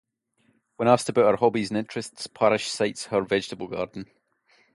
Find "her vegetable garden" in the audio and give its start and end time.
3.05-4.09